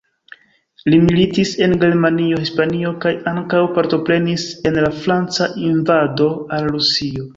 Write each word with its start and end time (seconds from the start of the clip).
Li 0.91 0.97
militis 1.09 1.51
en 1.65 1.75
Germanio, 1.83 2.39
Hispanio 2.45 2.93
kaj 3.05 3.11
ankaŭ 3.33 3.61
partoprenis 3.77 4.47
en 4.71 4.81
la 4.87 4.91
Franca 5.05 5.49
invado 5.69 6.31
al 6.59 6.73
Rusio. 6.77 7.29